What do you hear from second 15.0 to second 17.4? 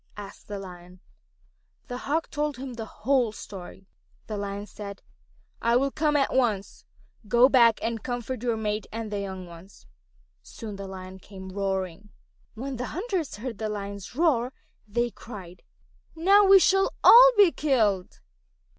cried, "Now we shall all